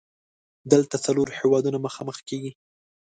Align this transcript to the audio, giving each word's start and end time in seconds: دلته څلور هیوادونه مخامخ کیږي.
دلته 0.71 0.95
څلور 1.05 1.27
هیوادونه 1.39 1.77
مخامخ 1.85 2.17
کیږي. 2.27 2.51